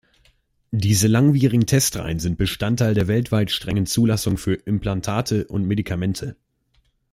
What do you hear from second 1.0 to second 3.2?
langwierigen Testreihen sind Bestandteil der